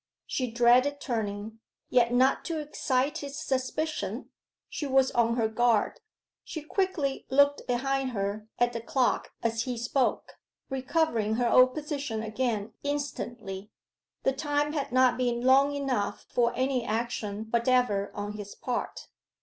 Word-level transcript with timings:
She 0.25 0.49
dreaded 0.49 0.99
turning, 0.99 1.59
yet, 1.91 2.11
not 2.11 2.43
to 2.45 2.57
excite 2.59 3.19
his 3.19 3.37
suspicion, 3.37 4.31
she 4.67 4.87
was 4.87 5.11
on 5.11 5.35
her 5.35 5.47
guard; 5.47 5.99
she 6.43 6.63
quickly 6.63 7.27
looked 7.29 7.67
behind 7.67 8.09
her 8.09 8.47
at 8.57 8.73
the 8.73 8.81
clock 8.81 9.29
as 9.43 9.65
he 9.65 9.77
spoke, 9.77 10.39
recovering 10.71 11.35
her 11.35 11.47
old 11.47 11.75
position 11.75 12.23
again 12.23 12.73
instantly. 12.83 13.69
The 14.23 14.33
time 14.33 14.73
had 14.73 14.91
not 14.91 15.19
been 15.19 15.41
long 15.41 15.75
enough 15.75 16.25
for 16.31 16.51
any 16.55 16.83
action 16.83 17.45
whatever 17.51 18.09
on 18.15 18.33
his 18.33 18.55
part. 18.55 19.05